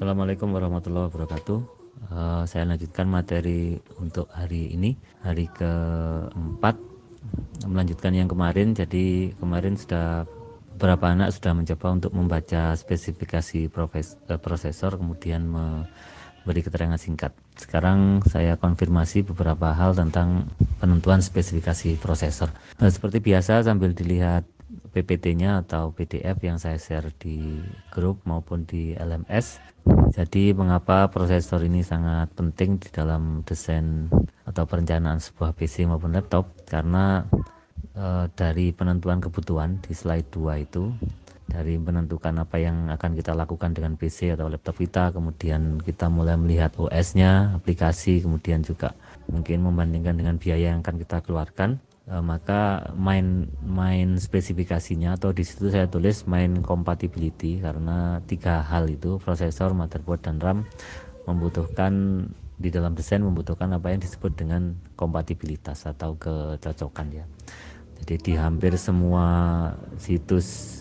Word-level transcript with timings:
Assalamualaikum 0.00 0.56
warahmatullahi 0.56 1.12
wabarakatuh. 1.12 1.58
Uh, 2.08 2.48
saya 2.48 2.64
lanjutkan 2.64 3.04
materi 3.04 3.76
untuk 4.00 4.32
hari 4.32 4.72
ini, 4.72 4.96
hari 5.20 5.44
keempat, 5.52 6.72
melanjutkan 7.68 8.16
yang 8.16 8.24
kemarin. 8.24 8.72
Jadi 8.72 9.36
kemarin 9.36 9.76
sudah 9.76 10.24
beberapa 10.72 11.04
anak 11.04 11.36
sudah 11.36 11.52
mencoba 11.52 12.00
untuk 12.00 12.16
membaca 12.16 12.72
spesifikasi 12.80 13.68
profes, 13.68 14.16
uh, 14.32 14.40
prosesor, 14.40 14.96
kemudian 14.96 15.44
memberi 15.44 16.64
keterangan 16.64 16.96
singkat. 16.96 17.36
Sekarang 17.60 18.24
saya 18.24 18.56
konfirmasi 18.56 19.20
beberapa 19.28 19.76
hal 19.76 19.92
tentang 19.92 20.48
penentuan 20.80 21.20
spesifikasi 21.20 22.00
prosesor. 22.00 22.48
Nah, 22.80 22.88
seperti 22.88 23.20
biasa 23.20 23.68
sambil 23.68 23.92
dilihat 23.92 24.48
PPT-nya 24.90 25.62
atau 25.62 25.94
PDF 25.94 26.36
yang 26.42 26.58
saya 26.58 26.76
share 26.76 27.14
di 27.16 27.62
grup 27.94 28.22
maupun 28.26 28.66
di 28.66 28.92
LMS. 28.98 29.62
Jadi 30.10 30.52
mengapa 30.52 31.08
prosesor 31.08 31.62
ini 31.62 31.86
sangat 31.86 32.34
penting 32.34 32.82
di 32.82 32.90
dalam 32.90 33.46
desain 33.46 34.10
atau 34.44 34.66
perencanaan 34.66 35.22
sebuah 35.22 35.54
PC 35.54 35.86
maupun 35.86 36.12
laptop? 36.12 36.50
Karena 36.66 37.22
e, 37.94 38.26
dari 38.34 38.74
penentuan 38.74 39.22
kebutuhan 39.22 39.78
di 39.80 39.94
slide 39.94 40.28
2 40.34 40.66
itu 40.66 40.90
dari 41.50 41.74
menentukan 41.74 42.46
apa 42.46 42.62
yang 42.62 42.86
akan 42.94 43.18
kita 43.18 43.34
lakukan 43.34 43.74
dengan 43.74 43.98
PC 43.98 44.38
atau 44.38 44.46
laptop 44.46 44.78
kita 44.78 45.10
kemudian 45.10 45.82
kita 45.82 46.06
mulai 46.06 46.38
melihat 46.38 46.70
OS-nya 46.78 47.58
aplikasi 47.58 48.22
kemudian 48.22 48.62
juga 48.62 48.94
mungkin 49.26 49.66
membandingkan 49.66 50.14
dengan 50.14 50.38
biaya 50.38 50.70
yang 50.70 50.80
akan 50.86 51.02
kita 51.02 51.18
keluarkan 51.26 51.82
maka 52.18 52.90
main 52.98 53.46
main 53.62 54.18
spesifikasinya 54.18 55.14
atau 55.14 55.30
di 55.30 55.46
situ 55.46 55.70
saya 55.70 55.86
tulis 55.86 56.26
main 56.26 56.58
compatibility 56.58 57.62
karena 57.62 58.18
tiga 58.26 58.66
hal 58.66 58.90
itu 58.90 59.22
prosesor 59.22 59.70
motherboard 59.78 60.18
dan 60.26 60.42
RAM 60.42 60.58
membutuhkan 61.30 62.26
di 62.58 62.68
dalam 62.68 62.98
desain 62.98 63.22
membutuhkan 63.22 63.70
apa 63.72 63.94
yang 63.94 64.02
disebut 64.02 64.34
dengan 64.34 64.74
kompatibilitas 64.98 65.86
atau 65.86 66.18
kecocokan 66.18 67.08
ya. 67.14 67.24
Jadi 68.02 68.14
di 68.20 68.32
hampir 68.34 68.74
semua 68.74 69.24
situs 69.96 70.80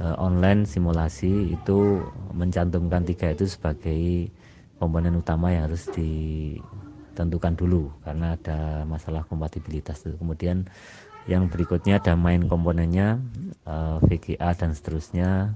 uh, 0.00 0.16
online 0.16 0.64
simulasi 0.64 1.52
itu 1.52 2.00
mencantumkan 2.32 3.04
tiga 3.04 3.34
itu 3.34 3.50
sebagai 3.50 4.32
komponen 4.80 5.20
utama 5.20 5.52
yang 5.52 5.68
harus 5.68 5.90
ditentukan 7.20 7.52
dulu 7.60 7.92
karena 8.00 8.32
ada 8.40 8.88
masalah 8.88 9.28
kompatibilitas 9.28 10.00
itu. 10.08 10.16
Kemudian 10.16 10.64
yang 11.28 11.52
berikutnya 11.52 12.00
ada 12.00 12.16
main 12.16 12.48
komponennya 12.48 13.20
eh, 13.68 13.96
VGA 14.00 14.56
dan 14.56 14.72
seterusnya. 14.72 15.52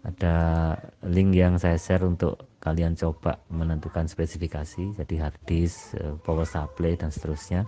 Ada 0.00 0.36
link 1.06 1.36
yang 1.36 1.60
saya 1.60 1.76
share 1.76 2.02
untuk 2.08 2.50
kalian 2.60 2.96
coba 2.96 3.40
menentukan 3.48 4.04
spesifikasi 4.08 4.96
jadi 4.96 5.14
hard 5.16 5.36
disk, 5.48 5.96
uh, 5.96 6.16
power 6.20 6.44
supply 6.48 6.96
dan 6.96 7.12
seterusnya. 7.12 7.64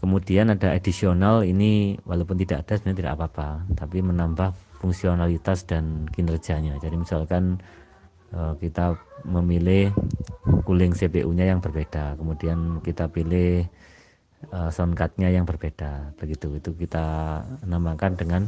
Kemudian 0.00 0.48
ada 0.48 0.72
additional 0.72 1.44
ini 1.44 2.00
walaupun 2.08 2.40
tidak 2.40 2.64
ada 2.64 2.80
sebenarnya 2.80 3.00
tidak 3.04 3.14
apa-apa, 3.20 3.48
tapi 3.76 4.00
menambah 4.00 4.56
fungsionalitas 4.80 5.68
dan 5.68 6.08
kinerjanya. 6.08 6.80
Jadi 6.80 6.96
misalkan 6.96 7.60
kita 8.30 8.94
memilih 9.26 9.90
cooling 10.62 10.94
CPU-nya 10.94 11.50
yang 11.50 11.58
berbeda, 11.58 12.14
kemudian 12.14 12.78
kita 12.80 13.10
pilih 13.10 13.66
uh, 14.54 14.70
soundcard-nya 14.70 15.34
yang 15.34 15.44
berbeda, 15.44 16.14
begitu. 16.16 16.56
Itu 16.56 16.70
kita 16.78 17.40
namakan 17.66 18.16
dengan 18.16 18.42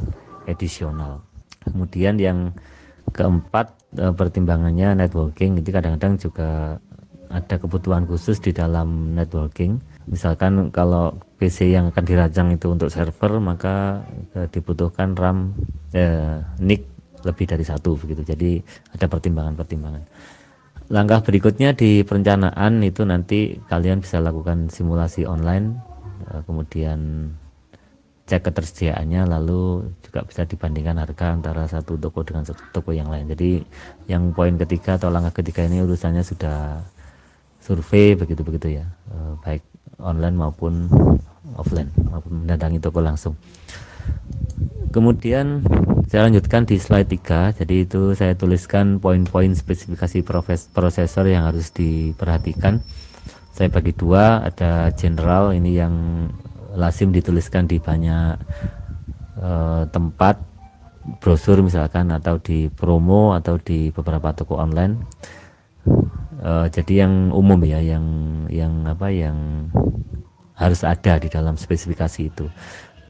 additional. 0.47 1.21
Kemudian 1.63 2.15
yang 2.19 2.55
keempat 3.11 3.75
uh, 3.99 4.15
pertimbangannya 4.15 4.95
networking 4.97 5.59
itu 5.59 5.69
kadang-kadang 5.69 6.15
juga 6.17 6.79
ada 7.33 7.55
kebutuhan 7.57 8.05
khusus 8.05 8.37
di 8.37 8.53
dalam 8.53 9.17
networking. 9.17 9.81
Misalkan 10.05 10.69
kalau 10.69 11.17
PC 11.41 11.73
yang 11.73 11.89
akan 11.89 12.05
dirancang 12.05 12.53
itu 12.53 12.69
untuk 12.69 12.93
server 12.93 13.41
maka 13.41 14.05
dibutuhkan 14.53 15.17
RAM 15.17 15.57
e, 15.97 16.03
NIC 16.61 16.92
lebih 17.23 17.45
dari 17.49 17.65
satu 17.65 17.95
begitu. 17.97 18.21
Jadi 18.23 18.59
ada 18.93 19.05
pertimbangan-pertimbangan. 19.07 20.03
Langkah 20.91 21.23
berikutnya 21.23 21.73
di 21.73 22.03
perencanaan 22.03 22.83
itu 22.83 23.07
nanti 23.07 23.57
kalian 23.71 24.03
bisa 24.03 24.19
lakukan 24.19 24.67
simulasi 24.67 25.23
online, 25.23 25.79
e, 26.27 26.43
kemudian 26.43 27.31
cek 28.27 28.51
ketersediaannya, 28.51 29.27
lalu 29.27 29.89
juga 30.03 30.27
bisa 30.27 30.43
dibandingkan 30.43 30.99
harga 30.99 31.33
antara 31.33 31.63
satu 31.67 31.95
toko 31.95 32.23
dengan 32.27 32.43
satu 32.43 32.61
toko 32.75 32.91
yang 32.91 33.07
lain. 33.07 33.31
Jadi 33.31 33.63
yang 34.11 34.35
poin 34.35 34.59
ketiga 34.59 34.99
atau 34.99 35.07
langkah 35.07 35.39
ketiga 35.39 35.63
ini 35.63 35.83
urusannya 35.83 36.23
sudah 36.23 36.83
survei 37.63 38.19
begitu 38.19 38.43
begitu 38.43 38.83
ya 38.83 38.85
e, 39.07 39.15
baik 39.39 39.63
online 40.03 40.35
maupun 40.35 40.91
offline 41.55 41.87
maupun 42.11 42.43
mendatangi 42.43 42.83
toko 42.83 42.99
langsung 42.99 43.39
kemudian 44.93 45.65
saya 46.07 46.29
lanjutkan 46.29 46.69
di 46.69 46.77
slide 46.77 47.09
3 47.09 47.57
jadi 47.63 47.75
itu 47.89 48.13
saya 48.13 48.37
tuliskan 48.37 49.01
poin-poin 49.01 49.57
spesifikasi 49.57 50.21
prosesor 50.69 51.25
yang 51.25 51.49
harus 51.49 51.73
diperhatikan. 51.73 52.85
Saya 53.53 53.69
bagi 53.69 53.93
dua 53.93 54.45
ada 54.45 54.89
general 54.93 55.53
ini 55.53 55.77
yang 55.77 55.93
lazim 56.73 57.13
dituliskan 57.13 57.69
di 57.69 57.77
banyak 57.77 58.41
e, 59.37 59.49
tempat 59.93 60.41
brosur 61.19 61.61
misalkan 61.61 62.09
atau 62.09 62.39
di 62.39 62.71
promo 62.71 63.35
atau 63.35 63.59
di 63.59 63.91
beberapa 63.91 64.31
toko 64.31 64.57
online. 64.59 65.03
Uh, 66.43 66.67
jadi 66.67 67.07
yang 67.07 67.31
umum 67.31 67.59
ya 67.63 67.79
yang 67.79 68.03
yang 68.51 68.83
apa 68.83 69.07
yang 69.07 69.67
harus 70.59 70.83
ada 70.83 71.15
di 71.15 71.31
dalam 71.31 71.55
spesifikasi 71.55 72.19
itu 72.27 72.51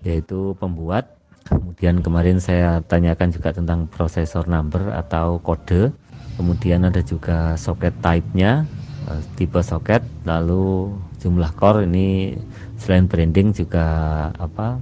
yaitu 0.04 0.54
pembuat. 0.60 1.10
Kemudian 1.44 2.00
kemarin 2.00 2.40
saya 2.40 2.80
tanyakan 2.88 3.32
juga 3.32 3.52
tentang 3.52 3.88
prosesor 3.92 4.48
number 4.48 4.96
atau 4.96 5.40
kode. 5.44 5.92
Kemudian 6.40 6.88
ada 6.88 7.04
juga 7.04 7.60
soket 7.60 7.92
type-nya 8.00 8.64
uh, 9.08 9.22
tipe 9.36 9.60
soket. 9.60 10.04
Lalu 10.24 10.96
jumlah 11.20 11.52
core 11.56 11.88
ini 11.88 12.38
selain 12.80 13.08
branding 13.08 13.52
juga 13.56 13.86
apa 14.40 14.80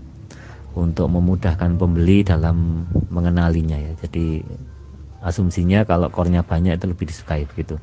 untuk 0.78 1.10
memudahkan 1.10 1.76
pembeli 1.76 2.22
dalam 2.22 2.86
mengenalinya 3.10 3.78
ya. 3.78 3.94
Jadi 4.06 4.46
asumsinya 5.22 5.86
kalau 5.86 6.10
core-nya 6.10 6.42
banyak 6.42 6.78
itu 6.78 6.86
lebih 6.90 7.06
disukai 7.10 7.46
begitu 7.46 7.78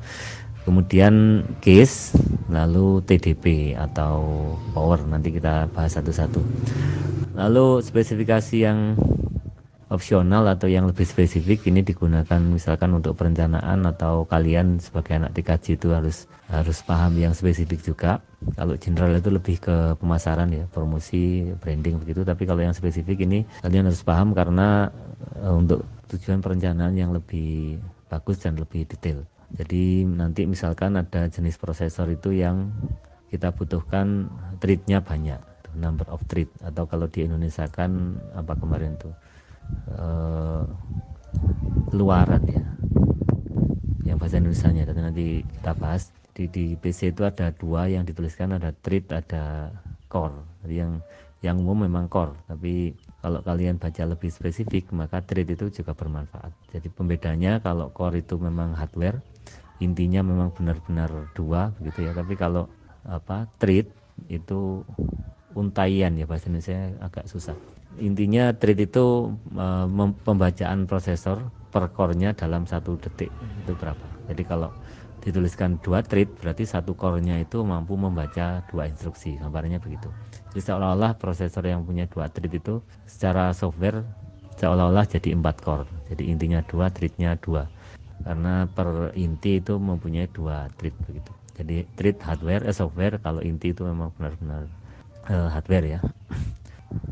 kemudian 0.69 1.41
case 1.65 2.13
lalu 2.45 3.01
TDP 3.01 3.73
atau 3.73 4.53
power. 4.69 5.01
Nanti 5.01 5.33
kita 5.33 5.65
bahas 5.73 5.97
satu-satu 5.97 6.37
lalu 7.39 7.79
spesifikasi 7.79 8.55
yang 8.59 8.99
opsional 9.89 10.45
atau 10.45 10.69
yang 10.69 10.85
lebih 10.85 11.07
spesifik 11.07 11.65
ini 11.71 11.81
digunakan 11.81 12.37
misalkan 12.37 12.93
untuk 12.93 13.17
perencanaan 13.17 13.81
atau 13.89 14.27
kalian 14.27 14.77
sebagai 14.77 15.17
anak 15.17 15.33
TKJ 15.33 15.81
itu 15.81 15.89
harus 15.95 16.29
harus 16.51 16.83
paham 16.85 17.17
yang 17.17 17.33
spesifik 17.33 17.81
juga. 17.81 18.21
Kalau 18.53 18.77
general 18.77 19.17
itu 19.17 19.33
lebih 19.33 19.57
ke 19.57 19.97
pemasaran 19.97 20.51
ya 20.53 20.67
promosi 20.69 21.49
branding 21.57 21.97
begitu. 22.03 22.21
Tapi 22.21 22.43
kalau 22.45 22.61
yang 22.61 22.75
spesifik 22.75 23.25
ini 23.25 23.47
kalian 23.65 23.89
harus 23.89 24.05
paham 24.05 24.37
karena 24.37 24.93
uh, 25.41 25.55
untuk 25.57 25.87
tujuan 26.13 26.43
perencanaan 26.43 26.93
yang 26.93 27.09
lebih 27.09 27.81
bagus 28.11 28.45
dan 28.45 28.61
lebih 28.61 28.85
detail. 28.85 29.25
Jadi 29.49 30.05
nanti 30.05 30.45
misalkan 30.45 31.01
ada 31.01 31.25
jenis 31.25 31.57
prosesor 31.57 32.13
itu 32.13 32.29
yang 32.29 32.69
kita 33.33 33.53
butuhkan 33.53 34.29
treatnya 34.61 35.01
banyak, 35.01 35.37
number 35.79 36.05
of 36.11 36.19
treat 36.27 36.51
atau 36.61 36.85
kalau 36.85 37.07
di 37.07 37.25
Indonesia 37.25 37.65
kan 37.71 38.19
apa 38.35 38.53
kemarin 38.59 38.99
tuh 38.99 39.15
uh, 39.95 40.63
luaran 41.95 42.43
ya, 42.45 42.65
yang 44.05 44.17
bahasa 44.21 44.37
Indonesia-nya. 44.37 44.83
Tapi 44.85 44.99
nanti 45.01 45.25
kita 45.41 45.73
bahas 45.73 46.13
di, 46.35 46.45
di 46.51 46.65
PC 46.77 47.15
itu 47.15 47.25
ada 47.25 47.49
dua 47.55 47.89
yang 47.89 48.05
dituliskan 48.05 48.53
ada 48.59 48.75
treat 48.75 49.09
ada 49.09 49.73
core. 50.11 50.43
Jadi 50.65 50.75
yang 50.75 50.93
yang 51.39 51.55
umum 51.63 51.87
memang 51.87 52.11
core, 52.11 52.35
tapi 52.51 52.91
kalau 53.23 53.39
kalian 53.39 53.79
baca 53.79 54.03
lebih 54.03 54.27
spesifik 54.27 54.91
maka 54.91 55.23
treat 55.23 55.47
itu 55.47 55.71
juga 55.71 55.95
bermanfaat. 55.95 56.51
Jadi 56.75 56.91
pembedanya 56.91 57.63
kalau 57.63 57.87
core 57.95 58.19
itu 58.19 58.35
memang 58.35 58.75
hardware, 58.75 59.23
intinya 59.79 60.19
memang 60.19 60.51
benar-benar 60.51 61.31
dua 61.31 61.71
begitu 61.79 62.07
ya 62.07 62.11
tapi 62.11 62.35
kalau 62.35 62.67
apa 63.07 63.47
treat 63.57 63.87
itu 64.27 64.83
untaian 65.57 66.13
ya 66.13 66.25
bahasa 66.29 66.49
Indonesia 66.49 66.93
agak 67.01 67.25
susah. 67.25 67.57
Intinya 67.97 68.53
treat 68.53 68.79
itu 68.79 69.33
uh, 69.57 69.85
pembacaan 70.23 70.85
prosesor 70.85 71.41
per 71.69 71.89
core-nya 71.93 72.33
dalam 72.37 72.65
satu 72.69 72.97
detik 73.01 73.29
itu 73.65 73.73
berapa. 73.77 74.05
Jadi 74.29 74.43
kalau 74.45 74.69
dituliskan 75.19 75.77
dua 75.83 75.99
treat 75.99 76.31
berarti 76.39 76.63
satu 76.63 76.95
core-nya 76.95 77.41
itu 77.41 77.59
mampu 77.65 77.97
membaca 77.99 78.63
dua 78.69 78.87
instruksi. 78.87 79.35
Gambarnya 79.41 79.81
begitu. 79.81 80.07
Jadi 80.53 80.61
seolah-olah 80.65 81.17
prosesor 81.17 81.65
yang 81.65 81.83
punya 81.85 82.09
dua 82.09 82.29
treat 82.31 82.53
itu 82.53 82.81
secara 83.05 83.51
software 83.53 84.05
seolah-olah 84.57 85.05
jadi 85.07 85.35
empat 85.35 85.61
core. 85.61 85.89
Jadi 86.13 86.23
intinya 86.29 86.59
dua 86.65 86.89
treatnya 86.93 87.35
dua. 87.39 87.67
Karena 88.19 88.67
per 88.67 89.15
inti 89.15 89.63
itu 89.63 89.79
mempunyai 89.79 90.27
dua 90.31 90.67
treat 90.75 90.95
begitu. 91.07 91.31
Jadi 91.59 91.83
treat 91.95 92.17
hardware 92.23 92.63
eh, 92.67 92.75
software 92.75 93.19
kalau 93.19 93.43
inti 93.43 93.75
itu 93.75 93.83
memang 93.83 94.15
benar-benar 94.15 94.67
uh, 95.27 95.49
hardware 95.51 95.99
ya. 95.99 95.99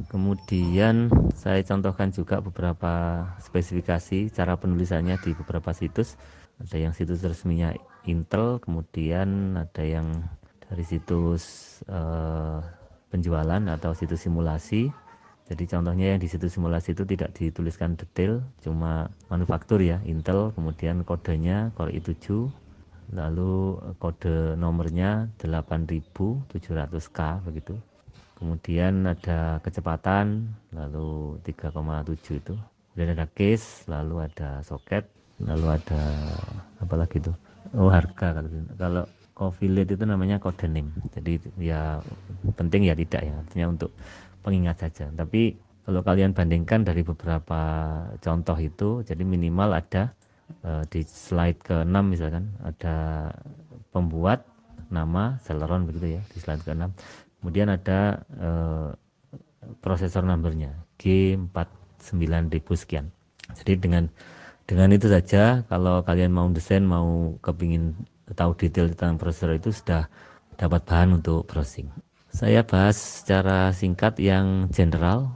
Kemudian 0.07 1.11
saya 1.35 1.61
contohkan 1.61 2.09
juga 2.15 2.39
beberapa 2.39 3.25
spesifikasi 3.43 4.31
cara 4.31 4.55
penulisannya 4.55 5.19
di 5.19 5.35
beberapa 5.35 5.75
situs. 5.75 6.15
Ada 6.57 6.79
yang 6.79 6.93
situs 6.95 7.21
resminya 7.21 7.75
Intel 8.07 8.57
kemudian 8.63 9.59
ada 9.59 9.83
yang 9.83 10.09
dari 10.63 10.83
situs 10.87 11.43
uh, 11.91 12.63
penjualan 13.11 13.61
atau 13.67 13.91
situs 13.93 14.23
simulasi. 14.23 14.89
Jadi 15.47 15.63
contohnya 15.63 16.11
yang 16.15 16.19
di 16.19 16.27
situ 16.27 16.51
simulasi 16.51 16.91
itu 16.91 17.07
tidak 17.07 17.31
dituliskan 17.31 17.95
detail, 17.95 18.43
cuma 18.59 19.07
manufaktur 19.31 19.79
ya, 19.79 20.03
Intel, 20.03 20.51
kemudian 20.51 21.07
kodenya 21.07 21.71
Core 21.71 21.95
i7, 21.95 22.51
lalu 23.15 23.79
kode 23.95 24.59
nomornya 24.59 25.31
8700K 25.39 27.19
begitu. 27.47 27.79
Kemudian 28.37 29.01
ada 29.09 29.57
kecepatan, 29.65 30.53
lalu 30.69 31.41
3,7 31.41 32.37
itu. 32.37 32.53
Kemudian 32.93 33.17
ada 33.17 33.25
case, 33.33 33.89
lalu 33.89 34.29
ada 34.29 34.61
soket, 34.61 35.09
lalu 35.41 35.73
ada 35.73 36.01
apa 36.77 36.95
lagi 37.01 37.17
itu? 37.17 37.33
Oh 37.73 37.89
harga 37.89 38.37
kalau 38.37 38.49
kalau 38.77 39.03
coffee 39.33 39.73
lead 39.73 39.89
itu 39.89 40.05
namanya 40.05 40.37
kode 40.37 40.69
name. 40.69 40.93
Jadi 41.17 41.41
ya 41.57 41.97
penting 42.53 42.85
ya 42.85 42.93
tidak 42.93 43.25
ya, 43.25 43.33
artinya 43.41 43.65
untuk 43.73 43.89
pengingat 44.45 44.85
saja. 44.85 45.09
Tapi 45.09 45.57
kalau 45.81 46.05
kalian 46.05 46.37
bandingkan 46.37 46.85
dari 46.85 47.01
beberapa 47.01 47.61
contoh 48.21 48.57
itu, 48.61 49.01
jadi 49.01 49.23
minimal 49.25 49.81
ada 49.81 50.13
uh, 50.61 50.85
di 50.89 51.01
slide 51.01 51.61
ke-6 51.65 51.95
misalkan 52.05 52.53
ada 52.61 53.29
pembuat 53.89 54.45
nama 54.87 55.35
Celeron 55.43 55.89
begitu 55.89 56.19
ya 56.19 56.21
di 56.31 56.37
slide 56.37 56.63
ke-6. 56.63 56.85
Kemudian 57.39 57.69
ada 57.69 58.25
uh, 58.37 58.89
prosesor 59.79 60.25
numbernya 60.25 60.73
G49000 60.97 62.67
sekian. 62.73 63.05
Jadi 63.55 63.73
dengan 63.79 64.03
dengan 64.67 64.91
itu 64.91 65.07
saja 65.07 65.63
kalau 65.71 66.03
kalian 66.03 66.35
mau 66.35 66.47
desain 66.51 66.83
mau 66.83 67.39
kepingin 67.39 67.95
tahu 68.35 68.51
detail 68.59 68.91
tentang 68.91 69.15
prosesor 69.15 69.55
itu 69.55 69.71
sudah 69.71 70.11
dapat 70.59 70.83
bahan 70.83 71.23
untuk 71.23 71.47
browsing. 71.47 71.87
Saya 72.27 72.61
bahas 72.67 73.23
secara 73.23 73.71
singkat 73.71 74.19
yang 74.19 74.67
general 74.69 75.31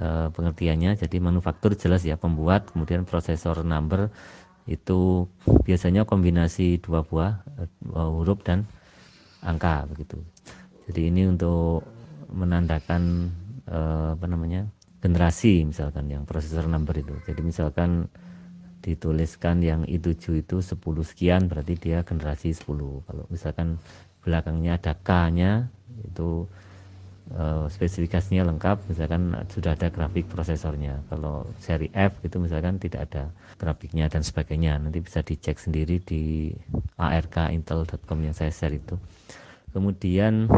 e, 0.00 0.32
pengertiannya. 0.32 0.96
Jadi 0.96 1.20
manufaktur 1.20 1.76
jelas 1.76 2.02
ya 2.06 2.16
pembuat, 2.16 2.72
kemudian 2.72 3.04
prosesor 3.04 3.60
number 3.60 4.08
itu 4.64 5.26
biasanya 5.66 6.08
kombinasi 6.08 6.80
dua 6.80 7.04
buah 7.04 7.44
e, 7.60 7.62
huruf 7.92 8.40
dan 8.40 8.64
angka 9.44 9.84
begitu. 9.92 10.24
Jadi 10.90 11.06
ini 11.06 11.22
untuk 11.30 11.86
menandakan 12.34 13.30
e, 13.62 13.78
apa 14.18 14.26
namanya 14.26 14.66
generasi 14.98 15.62
misalkan 15.62 16.10
yang 16.10 16.26
prosesor 16.26 16.66
number 16.66 16.98
itu. 16.98 17.14
Jadi 17.30 17.40
misalkan 17.46 18.10
dituliskan 18.82 19.62
yang 19.62 19.86
i7 19.86 20.42
itu 20.42 20.58
10 20.58 20.74
sekian 21.06 21.46
berarti 21.46 21.78
dia 21.78 22.02
generasi 22.02 22.50
10. 22.50 23.06
Kalau 23.06 23.24
misalkan 23.30 23.78
belakangnya 24.26 24.76
ada 24.76 24.92
K-nya 24.98 25.70
itu 26.04 26.44
uh, 27.34 27.66
spesifikasinya 27.70 28.44
lengkap 28.46 28.88
misalkan 28.90 29.32
sudah 29.48 29.76
ada 29.76 29.88
grafik 29.88 30.26
prosesornya 30.28 31.00
kalau 31.08 31.46
seri 31.62 31.88
F 31.94 32.20
itu 32.24 32.36
misalkan 32.36 32.76
tidak 32.76 33.10
ada 33.10 33.32
grafiknya 33.56 34.10
dan 34.12 34.24
sebagainya 34.24 34.76
nanti 34.80 35.00
bisa 35.00 35.24
dicek 35.24 35.56
sendiri 35.56 36.00
di 36.02 36.52
arkintel.com 37.00 38.18
yang 38.20 38.34
saya 38.36 38.52
share 38.52 38.76
itu 38.76 38.96
kemudian 39.70 40.50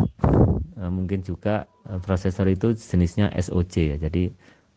uh, 0.76 0.92
mungkin 0.92 1.22
juga 1.22 1.68
uh, 1.88 2.00
prosesor 2.00 2.48
itu 2.50 2.74
jenisnya 2.76 3.30
SOC 3.32 3.74
ya 3.94 3.96
jadi 3.96 4.32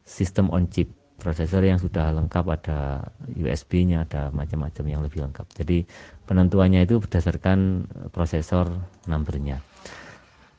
sistem 0.05 0.51
on 0.53 0.69
chip. 0.69 0.91
Prosesor 1.15 1.63
yang 1.63 1.79
sudah 1.79 2.11
lengkap 2.11 2.43
ada 2.59 3.07
USB-nya 3.39 4.03
ada 4.03 4.35
macam-macam 4.35 4.83
yang 4.83 4.99
lebih 4.99 5.23
lengkap. 5.23 5.47
Jadi 5.63 5.87
penentuannya 6.27 6.83
itu 6.83 6.99
berdasarkan 6.99 7.87
prosesor 8.11 8.67
numbernya. 9.07 9.63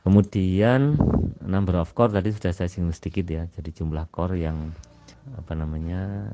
Kemudian 0.01 0.97
number 1.45 1.77
of 1.77 1.93
core 1.93 2.09
tadi 2.09 2.33
sudah 2.33 2.57
saya 2.57 2.73
singgung 2.73 2.97
sedikit 2.97 3.29
ya 3.29 3.45
jadi 3.53 3.69
jumlah 3.69 4.09
core 4.09 4.41
yang 4.41 4.73
apa 5.37 5.53
namanya 5.53 6.33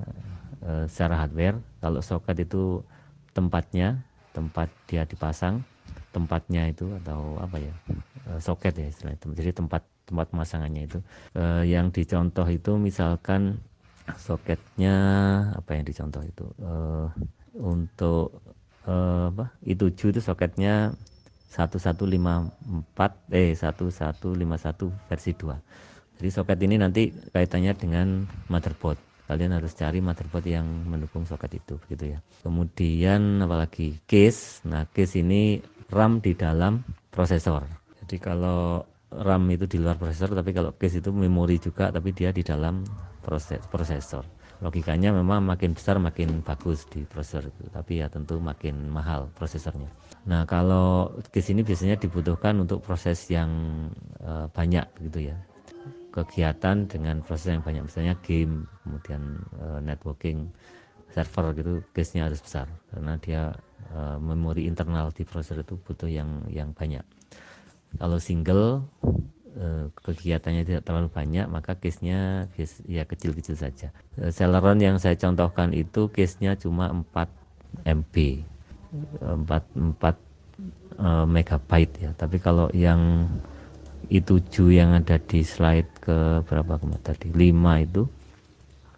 secara 0.87 1.19
hardware. 1.19 1.59
Kalau 1.83 1.99
soket 1.99 2.47
itu 2.47 2.87
tempatnya 3.35 4.06
tempat 4.31 4.71
dia 4.87 5.03
dipasang 5.03 5.67
tempatnya 6.12 6.69
itu 6.69 6.87
atau 7.03 7.41
apa 7.41 7.56
ya 7.59 7.75
e, 8.29 8.38
soket 8.38 8.76
ya 8.76 8.87
istilah 8.87 9.17
itu 9.17 9.32
jadi 9.32 9.50
tempat 9.56 9.82
tempat 10.05 10.29
pemasangannya 10.31 10.82
itu. 10.87 10.99
E, 11.32 11.67
yang 11.67 11.88
dicontoh 11.88 12.44
itu 12.47 12.76
misalkan 12.76 13.59
soketnya 14.20 14.97
apa 15.56 15.70
yang 15.75 15.85
dicontoh 15.88 16.23
itu? 16.23 16.47
E, 16.61 16.73
untuk 17.59 18.44
e, 18.85 18.94
apa? 19.32 19.56
Itu 19.64 19.88
itu 19.88 20.20
soketnya 20.20 20.93
1154 21.50 23.32
eh 23.32 23.53
1151 23.56 25.08
versi 25.08 25.32
2 25.37 25.93
jadi 26.23 26.38
soket 26.38 26.58
ini 26.62 26.79
nanti 26.79 27.11
kaitannya 27.35 27.75
dengan 27.75 28.23
motherboard. 28.47 28.94
Kalian 29.26 29.58
harus 29.58 29.75
cari 29.75 29.99
motherboard 29.99 30.47
yang 30.47 30.62
mendukung 30.87 31.26
soket 31.26 31.58
itu 31.58 31.82
begitu 31.82 32.15
ya. 32.15 32.19
Kemudian 32.47 33.43
apalagi 33.43 33.99
case. 34.06 34.62
Nah 34.62 34.87
case 34.87 35.19
ini 35.19 35.58
RAM 35.93 36.25
di 36.25 36.33
dalam 36.33 36.81
prosesor. 37.12 37.69
Jadi 38.00 38.17
kalau 38.17 38.81
RAM 39.12 39.44
itu 39.53 39.69
di 39.69 39.77
luar 39.77 40.00
prosesor 40.00 40.33
tapi 40.33 40.56
kalau 40.56 40.73
case 40.81 41.05
itu 41.05 41.12
memori 41.12 41.61
juga 41.61 41.93
tapi 41.93 42.17
dia 42.17 42.33
di 42.33 42.41
dalam 42.41 42.81
proses 43.21 43.61
prosesor. 43.69 44.25
Logikanya 44.65 45.12
memang 45.12 45.44
makin 45.44 45.77
besar 45.77 46.00
makin 46.00 46.41
bagus 46.41 46.89
di 46.89 47.05
prosesor 47.05 47.53
itu 47.53 47.69
tapi 47.69 48.00
ya 48.00 48.09
tentu 48.09 48.41
makin 48.41 48.89
mahal 48.89 49.29
prosesornya. 49.37 49.91
Nah 50.25 50.49
kalau 50.49 51.12
di 51.29 51.43
sini 51.44 51.61
biasanya 51.61 52.00
dibutuhkan 52.00 52.56
untuk 52.56 52.81
proses 52.81 53.29
yang 53.29 53.50
uh, 54.25 54.49
banyak 54.49 54.89
begitu 54.97 55.35
ya. 55.35 55.37
Kegiatan 56.12 56.89
dengan 56.89 57.25
proses 57.25 57.56
yang 57.56 57.65
banyak 57.65 57.89
misalnya 57.89 58.15
game 58.25 58.69
kemudian 58.85 59.41
uh, 59.61 59.81
networking 59.81 60.49
server 61.12 61.53
gitu 61.53 61.73
case-nya 61.93 62.31
harus 62.31 62.41
besar. 62.41 62.71
Karena 62.89 63.21
dia 63.21 63.53
uh, 63.93 64.19
memori 64.19 64.67
internal 64.67 65.12
di 65.12 65.23
prosesor 65.23 65.62
itu 65.62 65.77
butuh 65.77 66.08
yang 66.08 66.49
yang 66.49 66.72
banyak. 66.72 67.05
Kalau 68.01 68.17
single 68.17 68.89
Eh, 69.53 69.84
kegiatannya 70.01 70.65
tidak 70.65 70.89
terlalu 70.89 71.13
banyak 71.13 71.44
maka 71.44 71.77
case-nya 71.77 72.49
case 72.56 72.81
ya 72.89 73.05
kecil-kecil 73.05 73.53
saja. 73.53 73.93
Eh, 74.17 74.32
Celeron 74.32 74.81
yang 74.81 74.96
saya 74.96 75.13
contohkan 75.13 75.77
itu 75.77 76.08
case-nya 76.08 76.56
cuma 76.56 76.89
4 76.89 77.29
MB 77.84 78.15
4 79.20 79.44
4 79.44 81.29
megabyte 81.29 81.94
ya. 82.01 82.11
Tapi 82.17 82.41
kalau 82.41 82.72
yang 82.72 83.29
i7 84.08 84.72
yang 84.72 84.96
ada 84.96 85.20
di 85.20 85.44
slide 85.44 86.01
ke 86.01 86.41
berapa 86.49 86.81
kemarin? 86.81 87.05
Tadi 87.05 87.29
5 87.29 87.84
itu 87.84 88.03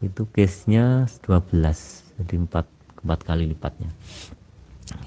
itu 0.07 0.23
case-nya 0.31 1.11
12 1.27 1.51
jadi 2.23 2.35
4 2.47 3.03
4 3.03 3.27
kali 3.27 3.51
lipatnya 3.51 3.91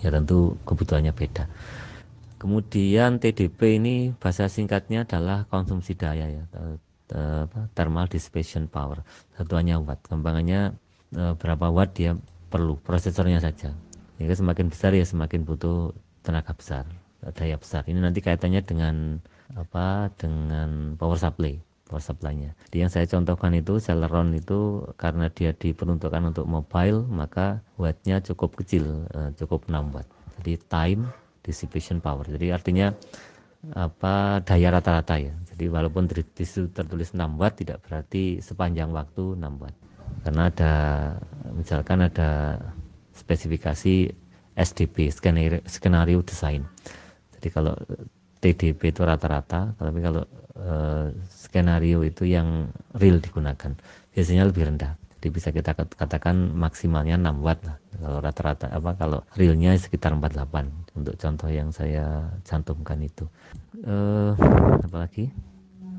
ya 0.02 0.10
tentu 0.10 0.58
kebutuhannya 0.66 1.14
beda 1.14 1.46
Kemudian 2.38 3.18
TDP 3.18 3.82
ini 3.82 4.14
bahasa 4.14 4.46
singkatnya 4.46 5.10
adalah 5.10 5.50
konsumsi 5.50 5.98
daya 5.98 6.30
ya, 6.30 6.46
thermal 7.74 8.06
dissipation 8.06 8.70
power. 8.70 9.02
Satuannya 9.34 9.82
watt. 9.82 10.06
Kembangannya 10.06 10.78
e, 11.18 11.34
berapa 11.34 11.74
watt 11.74 11.98
dia 11.98 12.14
perlu 12.54 12.78
prosesornya 12.86 13.42
saja. 13.42 13.74
Jadi 14.22 14.34
semakin 14.38 14.70
besar 14.70 14.94
ya 14.94 15.02
semakin 15.02 15.50
butuh 15.50 15.98
tenaga 16.22 16.54
besar, 16.54 16.86
daya 17.34 17.58
besar. 17.58 17.82
Ini 17.90 18.06
nanti 18.06 18.22
kaitannya 18.22 18.62
dengan 18.62 19.18
apa? 19.58 20.14
Dengan 20.14 20.94
power 20.94 21.18
supply 21.18 21.58
power 21.88 22.04
supply-nya. 22.04 22.52
Yang 22.76 23.00
saya 23.00 23.06
contohkan 23.08 23.56
itu 23.56 23.80
Celeron 23.80 24.36
itu 24.36 24.84
karena 25.00 25.32
dia 25.32 25.56
diperuntukkan 25.56 26.36
untuk 26.36 26.46
mobile 26.46 27.08
maka 27.08 27.64
wattnya 27.80 28.20
cukup 28.20 28.60
kecil, 28.60 29.08
e, 29.16 29.32
cukup 29.40 29.72
6 29.72 29.96
watt. 29.96 30.08
Jadi 30.38 30.60
time 30.68 31.02
dissipation 31.42 32.04
power. 32.04 32.28
Jadi 32.28 32.52
artinya 32.52 32.92
apa 33.74 34.44
daya 34.44 34.70
rata-rata 34.76 35.18
ya. 35.18 35.34
Jadi 35.56 35.66
walaupun 35.72 36.06
di 36.12 36.46
situ 36.46 36.70
tertulis 36.70 37.16
6 37.16 37.40
watt 37.40 37.58
tidak 37.58 37.82
berarti 37.88 38.44
sepanjang 38.44 38.92
waktu 38.92 39.40
6 39.40 39.64
watt. 39.64 39.76
Karena 40.28 40.52
ada 40.52 40.74
misalkan 41.56 42.04
ada 42.04 42.60
spesifikasi 43.16 44.14
SDP 44.58 45.14
skenario, 45.14 45.62
skenario 45.70 46.20
desain. 46.26 46.66
Jadi 47.38 47.48
kalau 47.54 47.78
TDP 48.38 48.94
itu 48.94 49.02
rata-rata, 49.02 49.74
tapi 49.78 50.00
kalau 50.00 50.24
e, 50.58 50.74
skenario 51.30 52.02
itu 52.06 52.26
yang 52.26 52.70
real 52.98 53.18
digunakan 53.18 53.74
biasanya 54.14 54.50
lebih 54.50 54.74
rendah. 54.74 54.98
jadi 55.18 55.34
bisa 55.34 55.50
kita 55.50 55.74
katakan 55.74 56.54
maksimalnya 56.54 57.18
6 57.18 57.42
watt 57.42 57.60
lah. 57.66 57.78
Kalau 57.98 58.20
rata-rata 58.22 58.70
apa 58.70 58.94
kalau 58.94 59.20
realnya 59.34 59.74
sekitar 59.74 60.14
48 60.14 60.94
untuk 60.94 61.18
contoh 61.18 61.50
yang 61.50 61.74
saya 61.74 62.30
cantumkan 62.46 63.02
itu. 63.02 63.26
Uh, 63.82 64.38
apalagi 64.86 65.34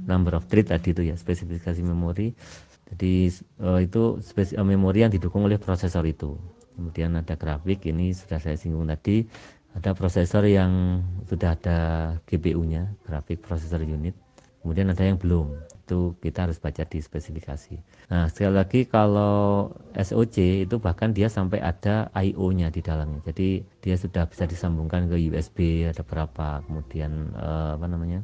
number 0.07 0.38
of 0.38 0.47
thread 0.47 0.71
tadi 0.71 0.95
itu 0.95 1.02
ya 1.02 1.18
spesifikasi 1.18 1.83
memori. 1.83 2.30
Jadi 2.88 3.28
uh, 3.61 3.83
itu 3.83 4.23
spesi 4.23 4.54
uh, 4.54 4.62
memori 4.62 5.02
yang 5.02 5.11
didukung 5.11 5.45
oleh 5.50 5.59
prosesor 5.59 6.07
itu. 6.07 6.38
Kemudian 6.78 7.18
ada 7.18 7.35
grafik 7.35 7.90
ini 7.90 8.14
sudah 8.14 8.38
saya 8.38 8.54
singgung 8.54 8.87
tadi 8.87 9.26
ada 9.76 9.92
prosesor 9.92 10.48
yang 10.48 11.04
sudah 11.28 11.58
ada 11.58 11.78
GPU-nya 12.25 12.94
grafik 13.04 13.44
processor 13.44 13.84
unit 13.84 14.16
kemudian 14.62 14.90
ada 14.90 15.04
yang 15.04 15.16
belum 15.16 15.54
itu 15.88 16.12
kita 16.20 16.44
harus 16.44 16.60
baca 16.60 16.84
di 16.84 17.00
spesifikasi. 17.00 17.80
Nah, 18.12 18.28
sekali 18.28 18.52
lagi 18.52 18.84
kalau 18.84 19.72
SOC 19.96 20.68
itu 20.68 20.76
bahkan 20.76 21.16
dia 21.16 21.32
sampai 21.32 21.64
ada 21.64 22.12
I/O-nya 22.12 22.68
di 22.68 22.84
dalamnya. 22.84 23.25
Jadi 23.25 23.64
dia 23.80 23.96
sudah 23.96 24.28
bisa 24.28 24.44
disambungkan 24.44 25.08
ke 25.08 25.16
USB 25.16 25.88
ada 25.88 26.04
berapa, 26.04 26.60
kemudian 26.68 27.32
uh, 27.32 27.80
apa 27.80 27.88
namanya? 27.88 28.20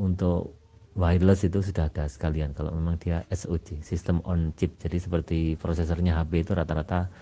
Untuk 0.00 0.56
wireless 0.96 1.44
itu 1.44 1.60
sudah 1.60 1.92
ada 1.92 2.08
sekalian 2.08 2.56
kalau 2.56 2.72
memang 2.72 2.96
dia 2.96 3.20
SOC, 3.28 3.84
sistem 3.84 4.24
on 4.24 4.56
chip. 4.56 4.72
Jadi 4.80 4.96
seperti 4.96 5.38
prosesornya 5.60 6.16
HP 6.16 6.48
itu 6.48 6.56
rata-rata 6.56 7.12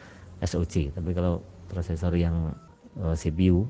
SOC. 0.47 0.95
Tapi 0.95 1.11
kalau 1.11 1.43
prosesor 1.67 2.15
yang 2.15 2.55
eh, 3.01 3.17
CPU 3.17 3.69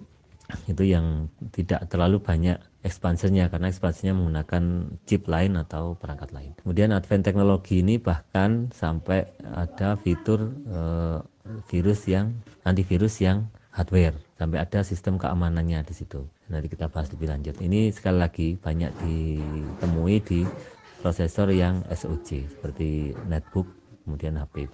itu 0.69 0.85
yang 0.85 1.33
tidak 1.55 1.89
terlalu 1.89 2.21
banyak 2.21 2.61
ekspansinya 2.83 3.49
karena 3.49 3.71
ekspansinya 3.71 4.13
menggunakan 4.19 4.65
chip 5.07 5.25
lain 5.31 5.57
atau 5.57 5.95
perangkat 5.97 6.35
lain. 6.35 6.53
Kemudian 6.61 6.93
advent 6.93 7.25
teknologi 7.25 7.81
ini 7.81 7.97
bahkan 7.97 8.69
sampai 8.75 9.25
ada 9.55 9.97
fitur 10.03 10.51
uh, 10.69 11.23
virus 11.71 12.05
yang 12.11 12.35
antivirus 12.67 13.23
yang 13.23 13.47
hardware 13.73 14.19
sampai 14.37 14.59
ada 14.61 14.85
sistem 14.85 15.17
keamanannya 15.17 15.81
di 15.87 15.95
situ. 15.95 16.27
Nanti 16.51 16.69
kita 16.69 16.91
bahas 16.91 17.09
lebih 17.15 17.33
lanjut. 17.33 17.57
Ini 17.63 17.89
sekali 17.95 18.19
lagi 18.21 18.49
banyak 18.59 18.91
ditemui 19.01 20.17
di 20.27 20.45
prosesor 21.01 21.51
yang 21.55 21.81
SOC 21.89 22.47
seperti 22.51 23.17
netbook 23.31 23.67
kemudian 24.03 24.35
HP. 24.39 24.67
Uh, 24.67 24.69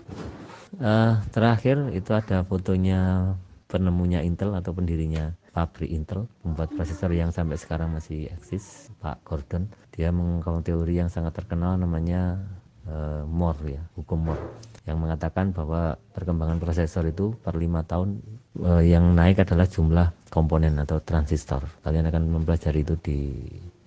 eh, 0.81 1.13
terakhir 1.31 1.93
itu 1.93 2.11
ada 2.17 2.43
fotonya 2.49 3.33
penemunya 3.69 4.25
Intel 4.25 4.57
atau 4.57 4.73
pendirinya 4.73 5.37
pabrik 5.53 5.93
Intel 5.93 6.25
membuat 6.41 6.73
prosesor 6.73 7.13
yang 7.13 7.31
sampai 7.31 7.61
sekarang 7.61 7.93
masih 7.93 8.33
eksis 8.33 8.89
Pak 8.99 9.23
Gordon. 9.23 9.69
Dia 9.93 10.09
mengungkapkan 10.09 10.65
teori 10.65 10.99
yang 10.99 11.13
sangat 11.13 11.37
terkenal 11.37 11.77
namanya 11.77 12.41
uh, 12.89 13.23
Moore 13.29 13.79
ya 13.79 13.83
hukum 13.95 14.33
Moore 14.33 14.45
yang 14.89 14.99
mengatakan 15.05 15.53
bahwa 15.53 16.01
perkembangan 16.17 16.57
prosesor 16.57 17.05
itu 17.13 17.37
per 17.45 17.61
lima 17.61 17.85
tahun 17.85 18.25
uh, 18.65 18.81
yang 18.81 19.13
naik 19.13 19.45
adalah 19.45 19.69
jumlah 19.69 20.09
komponen 20.33 20.81
atau 20.81 21.05
transistor. 21.05 21.69
Kalian 21.85 22.09
akan 22.09 22.25
mempelajari 22.25 22.81
itu 22.81 22.97
di 22.97 23.21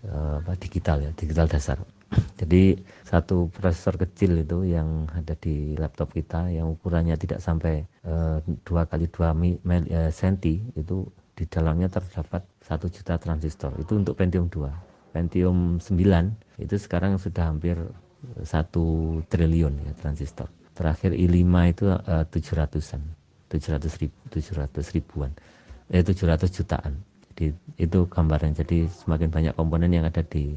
apa, 0.08 0.58
digital 0.58 1.03
ya 1.05 1.12
digital 1.13 1.46
dasar. 1.46 1.77
Jadi 2.41 2.75
satu 3.08 3.48
prosesor 3.53 3.96
kecil 3.96 4.43
itu 4.43 4.67
yang 4.67 5.08
ada 5.15 5.38
di 5.38 5.77
laptop 5.79 6.12
kita 6.12 6.51
yang 6.51 6.74
ukurannya 6.75 7.15
tidak 7.15 7.39
sampai 7.39 7.88
dua 8.65 8.84
kali 8.89 9.08
dua 9.08 9.31
senti 10.12 10.60
itu 10.75 11.08
di 11.31 11.48
dalamnya 11.48 11.88
terdapat 11.88 12.43
satu 12.60 12.91
juta 12.91 13.15
transistor. 13.15 13.72
Itu 13.79 13.96
untuk 13.96 14.20
Pentium 14.20 14.51
2 14.51 14.91
Pentium 15.12 15.77
9 15.77 16.63
itu 16.63 16.75
sekarang 16.79 17.20
sudah 17.20 17.51
hampir 17.51 17.75
satu 18.48 19.20
triliun 19.27 19.75
ya 19.84 19.93
transistor. 20.00 20.48
Terakhir 20.72 21.12
i5 21.13 21.46
itu 21.67 21.84
uh, 21.91 22.24
700-an 22.31 23.01
700 23.51 24.01
ribu, 24.01 24.15
700 24.31 24.96
ribuan 24.96 25.31
eh 25.91 26.00
700 26.00 26.48
jutaan 26.48 26.96
jadi 27.41 27.57
itu 27.81 28.05
gambaran 28.05 28.53
jadi 28.53 28.86
semakin 28.86 29.33
banyak 29.33 29.53
komponen 29.57 29.89
yang 29.89 30.05
ada 30.05 30.21
di 30.21 30.53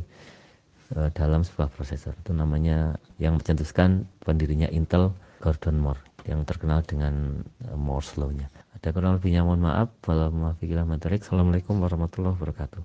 uh, 0.92 1.08
dalam 1.16 1.40
sebuah 1.40 1.72
prosesor 1.72 2.12
itu 2.12 2.36
namanya 2.36 3.00
yang 3.16 3.40
mencetuskan 3.40 4.04
pendirinya 4.20 4.68
Intel 4.68 5.16
Gordon 5.40 5.80
Moore 5.80 6.04
yang 6.28 6.44
terkenal 6.44 6.84
dengan 6.84 7.40
uh, 7.64 7.76
Moore's 7.80 8.12
Law-nya 8.20 8.52
ada 8.84 8.92
kurang 8.92 9.16
lebihnya 9.16 9.48
mohon 9.48 9.64
maaf. 9.64 9.88
Wassalamualaikum 10.04 11.80
warahmatullahi 11.80 12.36
wabarakatuh. 12.36 12.82